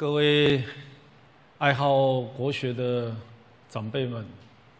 [0.00, 0.64] 各位
[1.58, 3.14] 爱好国学的
[3.68, 4.24] 长辈们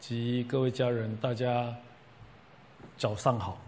[0.00, 1.76] 及各位家人，大家
[2.96, 3.58] 早上好。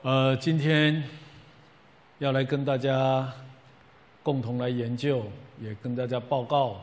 [0.00, 1.06] 呃，今天
[2.18, 3.30] 要来跟大家
[4.22, 5.22] 共同来研究，
[5.60, 6.80] 也跟大家报告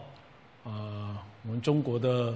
[0.63, 2.36] 啊，我们中国的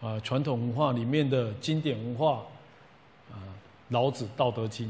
[0.00, 2.42] 啊传统文化里面的经典文化
[3.30, 3.36] 啊，
[3.90, 4.88] 《老子·道德经》。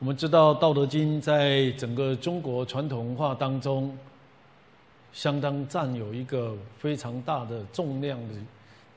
[0.00, 3.98] 我们知道《道德经》在整个中国传统文化当中，
[5.12, 8.34] 相当占有一个非常大的重量的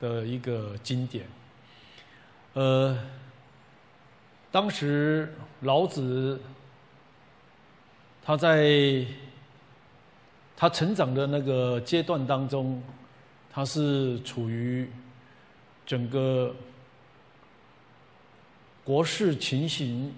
[0.08, 1.26] 的一个经典。
[2.52, 2.96] 呃，
[4.52, 6.40] 当时老子
[8.22, 9.04] 他在
[10.56, 12.80] 他成长的那个阶段当中，
[13.50, 14.88] 他是处于
[15.84, 16.54] 整个
[18.84, 20.14] 国事情形。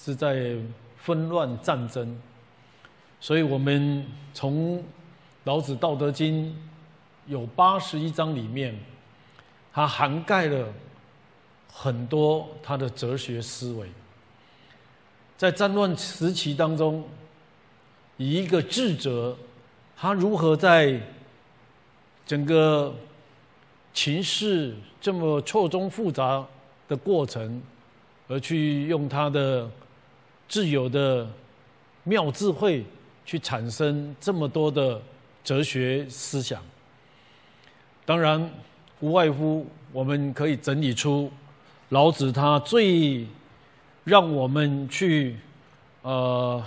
[0.00, 0.54] 是在
[0.96, 2.16] 纷乱战争，
[3.18, 4.80] 所以我们从
[5.42, 6.46] 老子《道德经》
[7.26, 8.78] 有八十一章里面，
[9.72, 10.72] 它涵盖了
[11.72, 13.88] 很多他的哲学思维。
[15.36, 17.04] 在战乱时期当中，
[18.18, 19.36] 以一个智者，
[19.96, 21.00] 他如何在
[22.24, 22.94] 整个
[23.92, 26.46] 情势这么错综复杂
[26.86, 27.60] 的过程，
[28.28, 29.68] 而去用他的。
[30.48, 31.28] 自由的
[32.04, 32.84] 妙智慧，
[33.26, 35.00] 去产生这么多的
[35.44, 36.62] 哲学思想。
[38.06, 38.50] 当然，
[39.00, 41.30] 无外乎我们可以整理出
[41.90, 43.26] 老子他最
[44.04, 45.36] 让我们去
[46.00, 46.64] 呃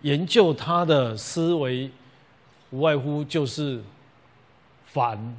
[0.00, 1.90] 研究他的思维，
[2.70, 3.82] 无外乎就是
[4.86, 5.38] 反、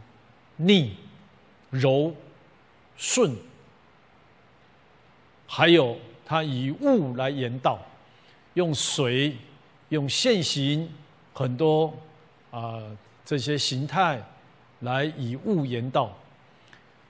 [0.58, 0.96] 逆、
[1.72, 2.14] 柔、
[2.96, 3.36] 顺，
[5.48, 5.98] 还有。
[6.32, 7.78] 他以物来言道，
[8.54, 9.36] 用水、
[9.90, 10.90] 用现行
[11.34, 11.94] 很多
[12.52, 12.80] 啊
[13.26, 14.24] 这些形态
[14.80, 16.18] 来以物言道。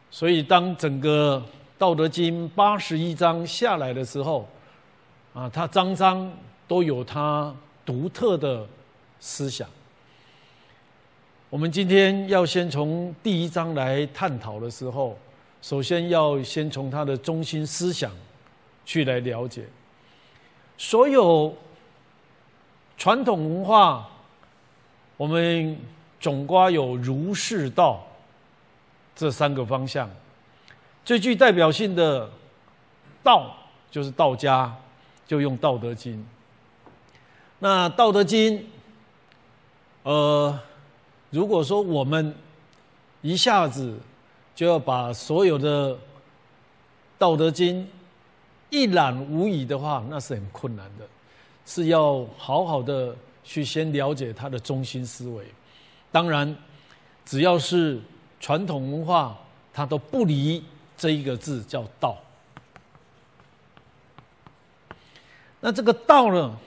[0.09, 1.39] 所以，当整个
[1.77, 4.49] 《道德经》八十一章下来的时候，
[5.35, 6.33] 啊，它章章
[6.67, 7.55] 都有它
[7.85, 8.65] 独特的
[9.19, 9.69] 思想。
[11.47, 15.15] 我们今天要先从第一章来探讨的时候，
[15.61, 18.11] 首先要先从它的中心思想。
[18.85, 19.65] 去来了解，
[20.77, 21.55] 所有
[22.97, 24.07] 传统文化，
[25.17, 25.79] 我们
[26.19, 28.05] 总瓜有儒释道
[29.15, 30.09] 这三个方向。
[31.03, 32.29] 最具代表性的
[33.23, 33.55] 道
[33.89, 34.75] 就是道家，
[35.25, 36.13] 就用《道德经》。
[37.59, 38.59] 那《道德经》，
[40.03, 40.59] 呃，
[41.29, 42.35] 如果说我们
[43.21, 43.99] 一下子
[44.55, 45.93] 就要把所有的
[47.17, 47.83] 《道德经》
[48.71, 51.05] 一览无遗的话，那是很困难的，
[51.65, 55.45] 是要好好的去先了解他的中心思维。
[56.11, 56.55] 当然，
[57.25, 58.01] 只要是
[58.39, 59.37] 传统文化，
[59.73, 60.63] 它都不离
[60.97, 62.17] 这一个字，叫道。
[65.59, 66.57] 那这个道呢，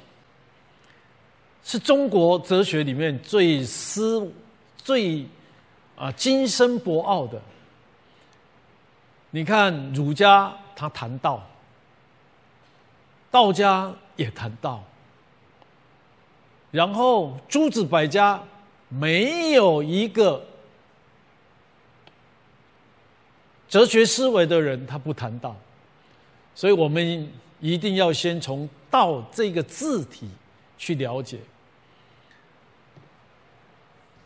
[1.64, 4.30] 是中国哲学里面最思、
[4.76, 5.26] 最
[5.96, 7.40] 啊精深博奥的。
[9.30, 11.42] 你看儒家，他谈道。
[13.34, 14.80] 道家也谈道，
[16.70, 18.40] 然后诸子百家
[18.88, 20.46] 没有一个
[23.68, 25.56] 哲学思维的人，他不谈道，
[26.54, 27.28] 所以我们
[27.58, 30.28] 一定要先从“道”这个字体
[30.78, 31.40] 去了解，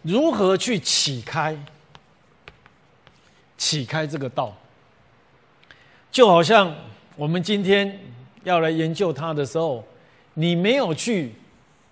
[0.02, 1.58] 如何去启开、
[3.56, 4.54] 启开这个道，
[6.12, 6.76] 就好像
[7.16, 7.98] 我们今天。
[8.48, 9.84] 要来研究他的时候，
[10.32, 11.34] 你没有去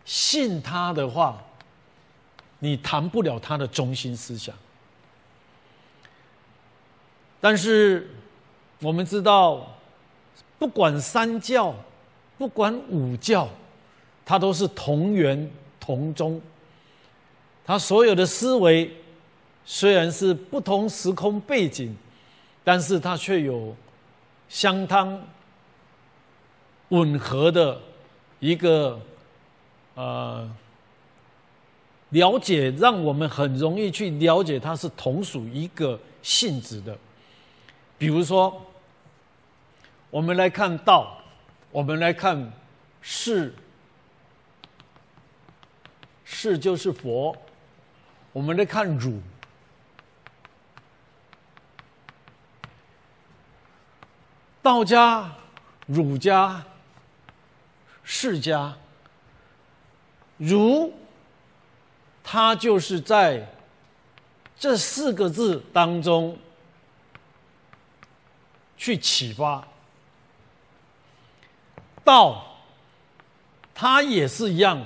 [0.06, 1.38] 信他的话，
[2.60, 4.56] 你谈不了他的中心思想。
[7.38, 8.10] 但是
[8.80, 9.68] 我们知道，
[10.58, 11.74] 不管三教，
[12.38, 13.46] 不管五教，
[14.24, 16.40] 它都是同源同宗。
[17.66, 18.90] 他所有的思维
[19.66, 21.94] 虽然是不同时空背景，
[22.64, 23.76] 但是它却有
[24.48, 25.20] 相当。
[26.90, 27.80] 吻合的
[28.38, 29.00] 一个
[29.94, 30.48] 呃
[32.10, 36.96] 了解，让我们很容易去了解它是同属一个性质的。
[37.98, 38.64] 比如说，
[40.10, 41.18] 我们来看道，
[41.72, 42.52] 我们来看
[43.00, 43.52] 是，
[46.24, 47.36] 是就是佛。
[48.32, 49.20] 我们来看儒，
[54.62, 55.32] 道家、
[55.86, 56.64] 儒家。
[58.08, 58.76] 释家，
[60.38, 60.94] 如，
[62.22, 63.52] 他就是在
[64.56, 66.38] 这四个字当中
[68.76, 69.66] 去启发。
[72.04, 72.58] 道，
[73.74, 74.84] 他也是一样，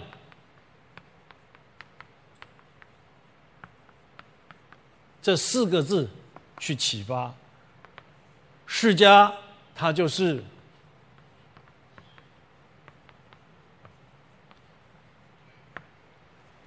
[5.20, 6.08] 这四个字
[6.58, 7.34] 去启发。
[8.66, 9.30] 释迦，
[9.74, 10.42] 他就是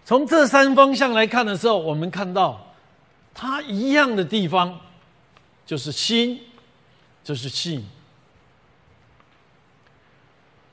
[0.05, 2.73] 从这三方向来看的时候，我们看到
[3.33, 4.79] 它一样的地方
[5.65, 6.39] 就是心，
[7.23, 7.85] 就是信。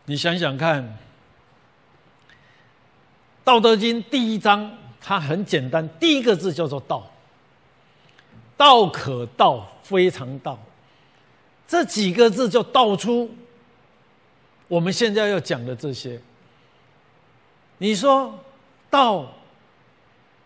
[0.07, 0.83] 你想想看，
[3.45, 7.09] 《道德经》第一章，它很简单，第一个字叫做“道”，
[8.59, 10.59] 道可道，非常道。
[11.69, 13.33] 这几个字就道出
[14.67, 16.21] 我们现在要讲的这些。
[17.79, 18.37] 你说
[18.91, 19.33] 道，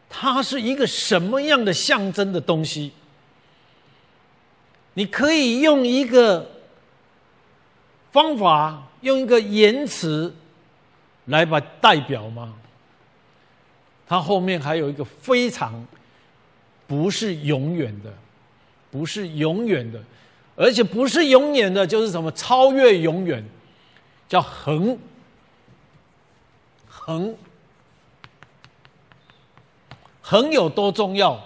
[0.08, 2.92] 它是一个什么样的象征的东西？
[4.92, 6.48] 你可以用一个
[8.12, 10.32] 方法，用一个言辞
[11.24, 12.54] 来把代表吗？
[14.06, 15.84] 它后面还有一个非常
[16.86, 18.12] 不是永远的，
[18.90, 20.00] 不是永远的。
[20.56, 23.44] 而且不是永远的，就是什么超越永远，
[24.28, 24.96] 叫恒。
[26.88, 27.34] 恒，
[30.26, 31.38] 恒有多重要？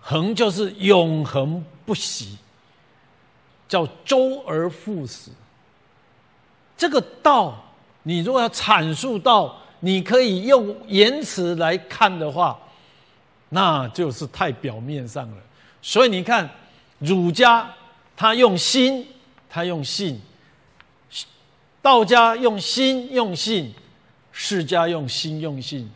[0.00, 2.36] 恒就是永恒不息，
[3.66, 5.30] 叫周而复始。
[6.76, 7.64] 这个道，
[8.02, 12.58] 你如果要阐述到，你可以用言辞来看的话，
[13.48, 15.36] 那就是太表面上了。
[15.80, 16.48] 所以你看。
[16.98, 17.70] 儒家
[18.16, 19.06] 他用心，
[19.50, 20.16] 他用信；
[21.82, 23.74] 道家用心用信，
[24.32, 25.90] 释家用心用信。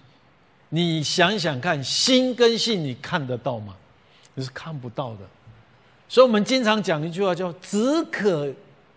[0.70, 3.76] 你想想看，心跟性你看得到吗？
[4.34, 5.18] 你是看不到的。
[6.08, 8.50] 所以我们经常讲一句话，叫“只可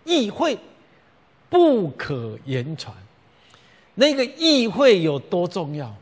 [0.06, 0.58] 意会，
[1.50, 2.96] 不可言传”。
[3.96, 5.94] 那个意会有多重要？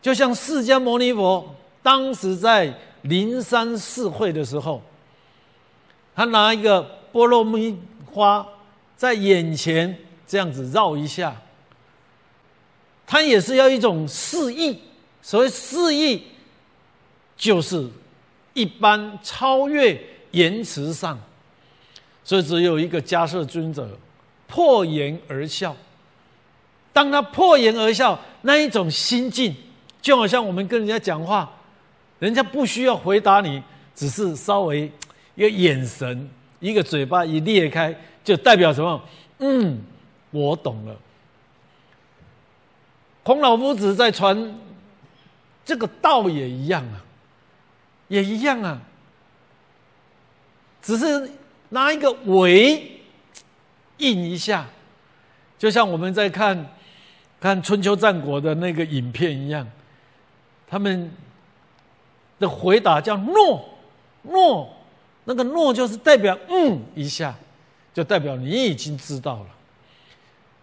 [0.00, 2.72] 就像释迦牟尼佛当时在。
[3.02, 4.80] 灵山寺会的时候，
[6.14, 7.76] 他拿一个菠萝蜜
[8.12, 8.46] 花
[8.96, 11.34] 在眼前这样子绕一下，
[13.06, 14.78] 他也是要一种示意。
[15.20, 16.22] 所谓示意，
[17.36, 17.88] 就是
[18.54, 20.00] 一般超越
[20.32, 21.18] 言辞上，
[22.24, 23.88] 所以只有一个迦摄尊者
[24.48, 25.76] 破颜而笑。
[26.92, 29.54] 当他破颜而笑，那一种心境，
[30.00, 31.50] 就好像我们跟人家讲话。
[32.18, 33.62] 人家不需要回答你，
[33.94, 34.90] 只是稍微
[35.34, 36.28] 一个眼神，
[36.60, 39.02] 一个嘴巴一裂开，就代表什么？
[39.38, 39.80] 嗯，
[40.30, 40.96] 我懂了。
[43.22, 44.58] 孔老夫子在传
[45.64, 47.04] 这个道也一样啊，
[48.08, 48.80] 也一样啊，
[50.80, 51.30] 只是
[51.68, 53.00] 拿一个尾
[53.98, 54.66] 印一下，
[55.58, 56.66] 就像我们在看
[57.40, 59.66] 看春秋战国的那个影片一样，
[60.66, 61.10] 他们。
[62.38, 63.64] 的回答叫“诺”，
[64.26, 64.68] 诺，
[65.26, 67.32] 那个“诺”就是代表“嗯”一下，
[67.94, 69.46] 就代表你已经知道了。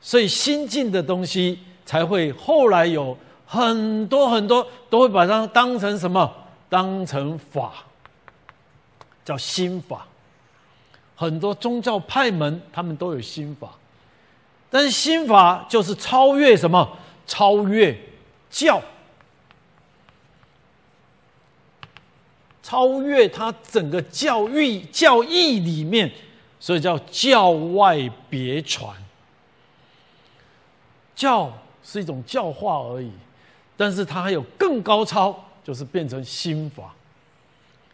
[0.01, 3.17] 所以心境的东西才会后来有
[3.47, 6.31] 很多很多都会把它当成什么？
[6.69, 7.83] 当成法，
[9.25, 10.05] 叫心法。
[11.15, 13.71] 很多宗教派门他们都有心法，
[14.69, 16.95] 但是心法就是超越什么？
[17.25, 17.99] 超越
[18.51, 18.79] 教。
[22.61, 26.11] 超越他整个教育教义里面，
[26.59, 28.95] 所以叫教外别传。
[31.15, 31.51] 教
[31.83, 33.11] 是一种教化而已，
[33.75, 36.93] 但是它还有更高超，就是变成心法。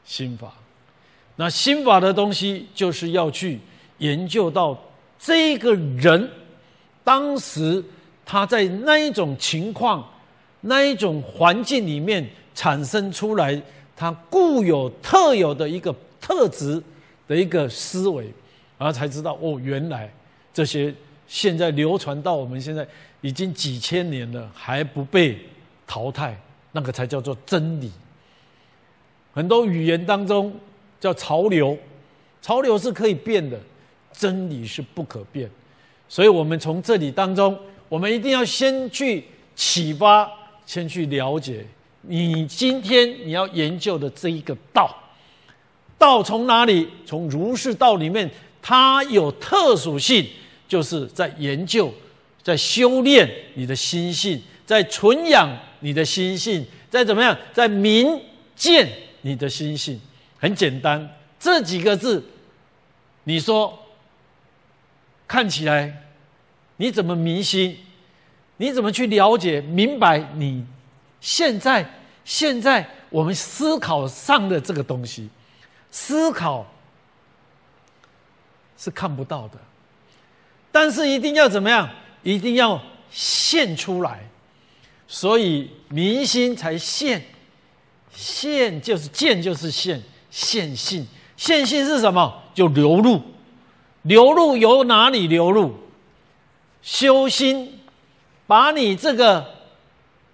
[0.04, 0.54] 心法，
[1.36, 3.60] 那心法的东西，就是要去
[3.98, 4.78] 研究到
[5.18, 6.30] 这个人
[7.04, 7.84] 当时
[8.26, 10.08] 他在那一种情况、
[10.62, 13.62] 那一种环境里面产生出来。
[13.98, 16.84] 他固有特有的一个特质
[17.30, 18.26] 的一个思维，
[18.78, 20.14] 然后才知道哦，原来
[20.54, 20.94] 这些
[21.30, 22.86] 现在流传到我们现在
[23.26, 25.36] 已经几千年了，还不被
[25.88, 26.40] 淘汰，
[26.74, 27.92] 那个才叫做真理。
[29.34, 30.54] 很多语言当中
[31.00, 31.76] 叫潮流，
[32.40, 33.60] 潮流是可以变的，
[34.14, 35.50] 真理是不可变。
[36.08, 37.58] 所以我们从这里当中，
[37.90, 40.32] 我们一定要先去启发，
[40.68, 41.66] 先去了解。
[42.02, 44.96] 你今天你要研究的这一个道，
[45.98, 46.88] 道从哪里？
[47.08, 48.30] 从儒释道里面，
[48.62, 50.24] 它有特属性，
[50.68, 51.92] 就是在研究
[52.46, 55.50] 在修炼你的心性，在存养
[55.80, 58.22] 你的心性，在怎么样，在明
[58.56, 58.88] 见
[59.22, 60.00] 你的心性。
[60.38, 61.10] 很简单，
[61.40, 62.24] 这几个字，
[63.24, 63.88] 你说
[65.28, 66.04] 看起来，
[66.78, 67.80] 你怎么明心？
[68.58, 70.64] 你怎么去了解、明白你
[71.20, 71.84] 现在、
[72.24, 75.28] 现在我们思考上的这个东西？
[75.90, 76.64] 思考
[78.78, 79.58] 是看不到的，
[80.72, 81.90] 但是一定要怎么样？
[82.26, 84.28] 一定要现出来，
[85.08, 87.24] 所以明心才现，
[88.12, 90.02] 现就是见就是现，
[90.32, 91.06] 现性，
[91.38, 92.42] 现性是什么？
[92.56, 93.22] 就流入，
[94.02, 95.76] 流入由哪里流入？
[96.82, 97.80] 修心，
[98.48, 99.46] 把你这个，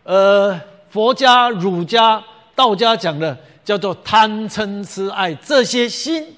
[0.03, 2.23] 呃，佛家、儒家、
[2.55, 6.33] 道家讲的叫做贪嗔痴爱这些心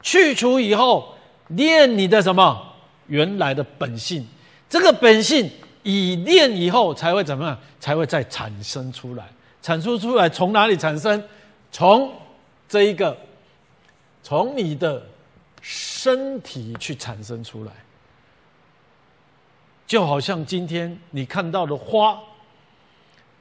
[0.00, 1.14] 去除以后，
[1.48, 2.68] 练你的什么？
[3.10, 4.24] 原来的本性，
[4.68, 5.50] 这个本性
[5.82, 7.58] 以练以后才会怎么样？
[7.80, 9.28] 才会再产生出来。
[9.60, 11.22] 产出出来从哪里产生？
[11.72, 12.12] 从
[12.68, 13.16] 这一个，
[14.22, 15.04] 从你的
[15.60, 17.72] 身体去产生出来。
[19.86, 22.16] 就好像今天你看到的花，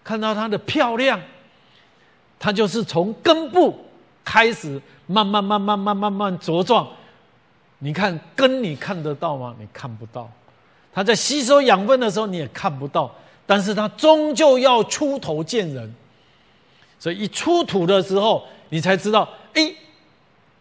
[0.03, 1.21] 看到它的漂亮，
[2.39, 3.85] 它就是从根部
[4.25, 6.87] 开始慢慢慢慢慢慢慢茁壮。
[7.79, 9.55] 你看根，你看得到吗？
[9.59, 10.29] 你看不到。
[10.93, 13.13] 它在吸收养分的时候，你也看不到。
[13.45, 15.91] 但是它终究要出头见人，
[16.99, 19.73] 所以一出土的时候，你才知道，哎，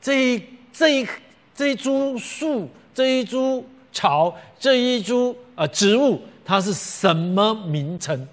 [0.01, 1.07] 这一这一
[1.55, 8.27] 这一株树，这一株草，这一株啊植物，它是什么名称？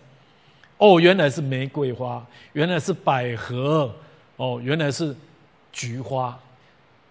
[0.78, 3.94] 哦，原来是玫瑰花，原来是百合，
[4.38, 5.14] 哦，原来是
[5.74, 6.38] 菊花。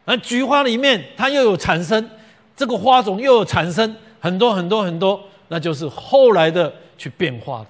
[0.04, 2.10] 而菊花里面，它又有产生
[2.56, 7.68] 这个花种，又有产生很多很多很多，那就是后来的去变化的。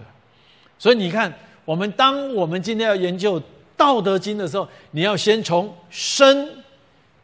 [0.79, 1.33] 所以你看，
[1.65, 3.41] 我们当我们今天要研究
[3.77, 6.49] 《道德经》的时候，你要先从身、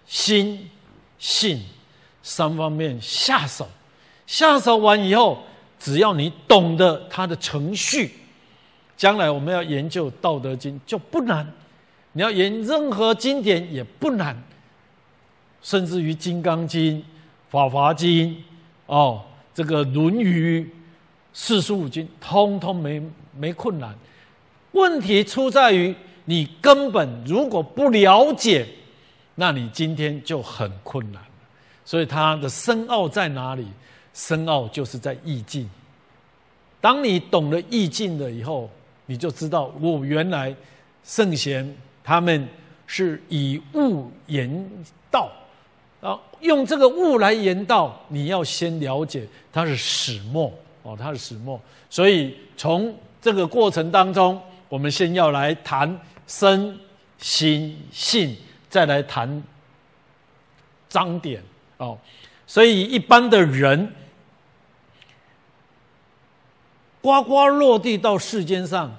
[0.07, 0.71] 心、
[1.19, 1.61] 性
[2.23, 3.69] 三方面下手。
[4.27, 5.43] 下手完以后，
[5.79, 8.13] 只要你懂得它的程序，
[8.97, 11.45] 将来我们要研究《道德经》就不难。
[12.13, 14.41] 你要研任何经典也不难。
[15.63, 16.97] 甚至于《金刚经》
[17.49, 18.31] 《法华经》
[18.87, 19.23] 哦，
[19.55, 20.63] 这个《论语》
[21.33, 23.03] 四书五经，通通没
[23.37, 23.95] 没困难。
[24.73, 28.67] 问题出在于你根本如果不了解，
[29.35, 31.23] 那你今天就很困难
[31.85, 33.67] 所以它的深奥在哪里？
[34.15, 35.69] 深奥就是在意境。
[36.81, 38.71] 当你懂了意境了以后，
[39.07, 40.55] 你就知道，我原来
[41.05, 42.49] 圣贤他们
[42.87, 44.71] 是以物言
[45.11, 45.31] 道。
[46.01, 50.53] 啊，用这个物来言道，你要先了解它是始末
[50.83, 51.61] 哦，它是始末。
[51.91, 56.79] 所以从这个过程当中，我们先要来谈身、
[57.19, 58.35] 心、性，
[58.71, 59.43] 再来谈
[60.89, 61.43] 章典
[61.77, 61.99] 哦。
[62.47, 63.93] 所以一般的人，
[67.03, 68.91] 呱呱落地到世间上，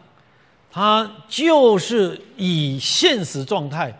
[0.71, 3.91] 他就是以现实状态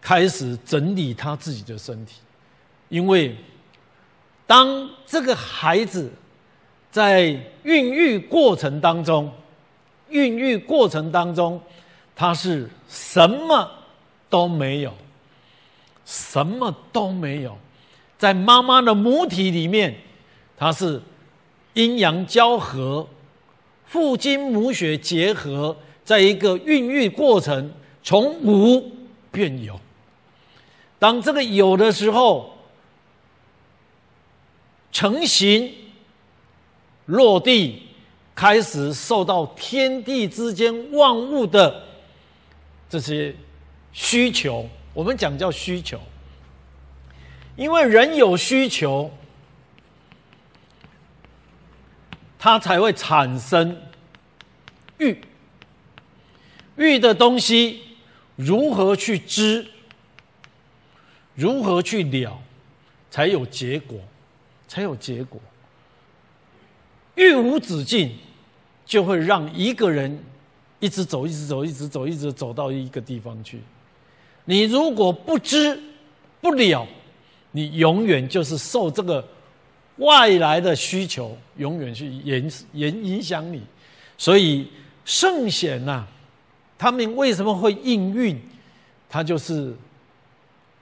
[0.00, 2.20] 开始整理他自己的身体。
[2.88, 3.36] 因为，
[4.46, 6.10] 当这个孩子
[6.90, 9.30] 在孕育过程当中，
[10.08, 11.60] 孕育过程当中，
[12.16, 13.70] 他是什么
[14.30, 14.94] 都没有，
[16.06, 17.58] 什么都没有，
[18.16, 19.94] 在妈妈的母体里面，
[20.56, 21.02] 他是
[21.74, 23.06] 阴阳交合，
[23.84, 27.70] 父精母血结合，在一个孕育过程，
[28.02, 28.90] 从无
[29.30, 29.78] 变有。
[30.98, 32.54] 当这个有的时候。
[34.90, 35.72] 成型
[37.06, 37.82] 落地，
[38.34, 41.84] 开始受到天地之间万物的
[42.88, 43.34] 这些
[43.92, 46.00] 需求，我们讲叫需求，
[47.56, 49.10] 因为人有需求，
[52.38, 53.76] 它才会产生
[54.98, 55.20] 欲。
[56.76, 57.82] 欲的东西
[58.36, 59.66] 如何去知，
[61.34, 62.40] 如何去了，
[63.10, 63.98] 才有结果。
[64.68, 65.40] 才有结果。
[67.16, 68.12] 欲无止境，
[68.86, 70.22] 就会让一个人
[70.78, 73.60] 一直走，一直走，一直走，一直走到一个地方去。
[74.44, 75.80] 你如果不知
[76.40, 76.86] 不了，
[77.50, 79.26] 你永远就是受这个
[79.96, 83.62] 外来的需求，永远去影影影响你。
[84.16, 84.70] 所以
[85.04, 86.06] 圣贤呐，
[86.78, 88.40] 他们为什么会应运？
[89.10, 89.74] 他就是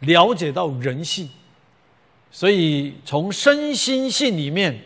[0.01, 1.31] 了解到人性。
[2.37, 4.79] 所以从身心性里面，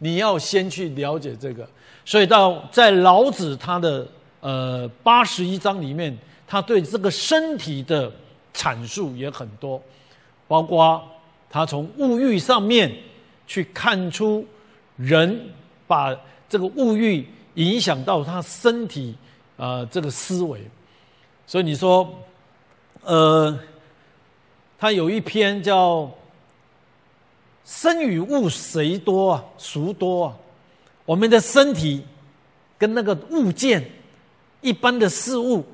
[0.00, 1.64] 你要先去了解这个。
[2.04, 4.04] 所以到在老子他的
[4.40, 8.12] 呃八十一章里面，他对这个身体的
[8.52, 9.80] 阐述也很多，
[10.48, 11.00] 包括
[11.48, 12.92] 他从物欲上面
[13.46, 14.44] 去看出
[14.96, 15.40] 人
[15.86, 16.12] 把
[16.48, 19.14] 这个物欲影响到他身体
[19.56, 20.60] 啊这个思维。
[21.46, 22.12] 所以你说，
[23.04, 23.56] 呃，
[24.76, 26.10] 他有一篇叫。
[27.66, 29.44] 生与物谁多啊？
[29.58, 30.36] 孰多啊？
[31.04, 32.02] 我们的身体
[32.78, 33.90] 跟那个物件、
[34.60, 35.64] 一般的事物，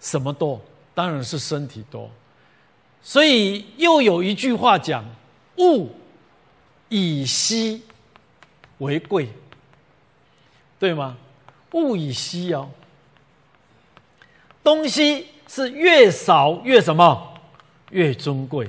[0.00, 0.60] 什么多？
[0.94, 2.10] 当然是身体多。
[3.00, 5.04] 所以又有一句话讲
[5.58, 5.88] ：“物
[6.88, 7.82] 以稀
[8.78, 9.28] 为贵”，
[10.80, 11.16] 对吗？
[11.72, 12.68] 物以稀哦，
[14.64, 17.34] 东西是越少越什么？
[17.90, 18.68] 越尊贵。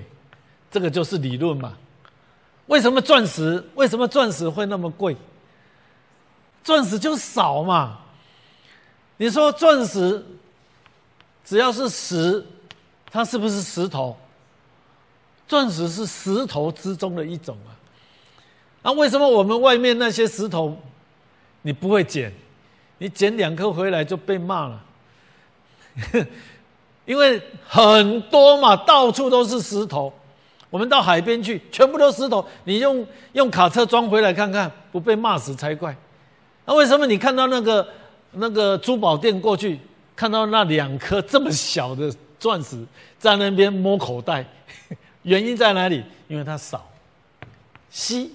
[0.69, 1.75] 这个就是理论嘛。
[2.69, 3.63] 为什么钻石？
[3.73, 5.17] 为什么钻石会那么贵？
[6.63, 7.97] 钻石就少嘛。
[9.17, 10.23] 你说钻石
[11.43, 12.45] 只要是石，
[13.11, 14.15] 它是不是石头？
[15.47, 17.73] 钻石是石头之中的一种啊。
[18.83, 20.77] 那为什么我们外面那些石头
[21.63, 22.31] 你不会捡？
[22.99, 24.83] 你捡两颗回来就被骂了，
[27.05, 30.13] 因为很多嘛，到处都是石头。
[30.69, 32.45] 我们到海边去，全部都石头。
[32.65, 35.95] 你用用卡车装回来看看，不被骂死才怪。
[36.65, 37.87] 那为什么你看到那个
[38.33, 39.79] 那个珠宝店过去，
[40.15, 42.85] 看到那两颗这么小的钻石
[43.17, 44.45] 在那边摸口袋？
[45.23, 46.03] 原因在哪里？
[46.27, 46.87] 因为它少，
[47.89, 48.31] 稀。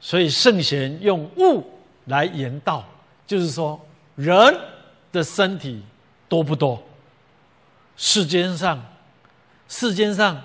[0.00, 1.64] 所以圣贤用物
[2.06, 2.84] 来言道，
[3.26, 3.80] 就是说
[4.16, 4.36] 人
[5.12, 5.80] 的身体
[6.28, 6.82] 多不多？
[7.96, 8.84] 世间上。
[9.68, 10.40] 世间上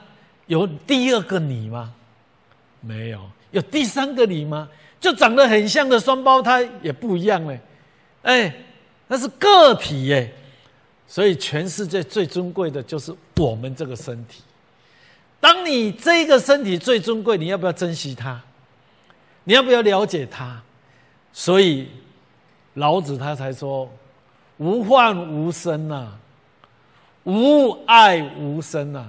[0.48, 1.94] 有第二个你吗？
[2.82, 3.22] 没有。
[3.52, 4.70] 有第三个你吗？
[5.00, 7.60] 就长得很像的双胞胎也不一样嘞。
[8.22, 8.56] 哎，
[9.08, 10.34] 那是个体耶。
[11.08, 14.42] 所以全世界最尊贵的就是我们这个身体。
[15.42, 18.40] 当你这个身体最尊贵，你要不要珍惜它？
[19.44, 20.62] 你要不要了解它？
[21.34, 21.90] 所以
[22.76, 23.92] 老子他才说
[24.58, 26.14] ：“无患无生呐。”
[27.24, 29.08] 无爱无声啊！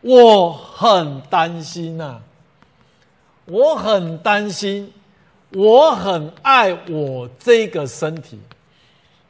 [0.00, 2.20] 我很担心呐，
[3.44, 4.92] 我很担心，
[5.50, 8.40] 我很爱我这个身体，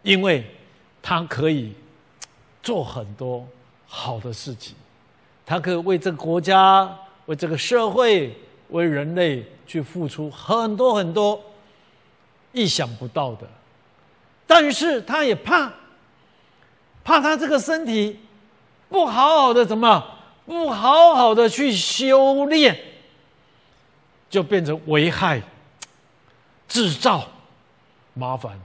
[0.03, 0.45] 因为
[1.03, 1.75] 它可以
[2.63, 3.47] 做很多
[3.87, 4.75] 好的事情，
[5.45, 6.91] 它可以为这个国家、
[7.27, 8.35] 为这个社会、
[8.71, 11.39] 为人类去付出很多很多
[12.53, 13.47] 意想不到的，
[14.47, 15.71] 但是他也怕。
[17.05, 18.17] 怕他这个身体
[18.93, 20.07] 不好好的怎么
[20.45, 22.79] 不好好的去修炼，
[24.29, 25.43] 就变成危害、
[26.69, 27.25] 制造
[28.13, 28.61] 麻烦。